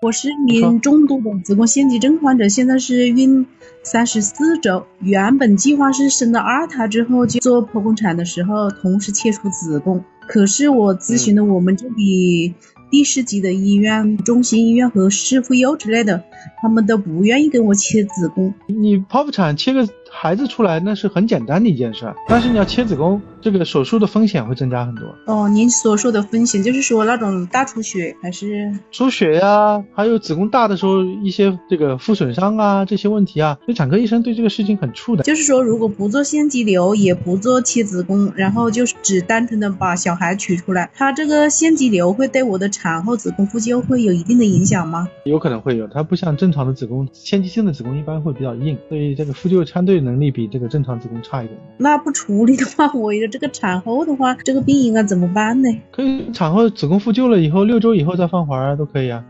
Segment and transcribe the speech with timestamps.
[0.00, 3.44] 我是一名重度的子宫腺肌症患者，现在是孕
[3.82, 4.86] 三十四周。
[5.00, 10.04] 原本计划是生了二胎之后就做剖宫产的时候，同时切除子宫。
[10.28, 12.54] 可是我咨询了我们这里
[12.92, 16.22] 第四级的医院、中心医院和市妇幼之类的，
[16.62, 18.54] 他们都不愿意给我切子宫。
[18.68, 19.88] 你剖腹产切个。
[20.10, 25.04] 孩子出来那是很简单的一件事，但是你要切子宫，这个手术的风险会增加很多。
[25.26, 29.84] 哦，您所说的风险就是说那种大出血还是出血呀？
[29.92, 35.22] 还有子宫大的时候一些这个副损伤啊，这些问题啊，所以产科医生对这个事情很怵的。
[35.22, 45.08] 就是说，如果不做腺肌瘤，也不做切子宫，然后就是只单纯的把小孩取出来，他这个腺肌瘤会对我的产后子宫复旧会有一定的影响吗？
[45.24, 49.97] 有可能会有，它不像正常的子宫，腺肌性的子宫一般会比较硬，所以这个复旧相对。
[50.00, 51.58] 能力比这个正常子宫差一点。
[51.78, 55.68] 那不处理的话，我有这个产后的话，这个病应该怎么办呢？
[55.90, 59.24] 可以产后子宫复旧了以后，六周以后再放环儿都可以啊。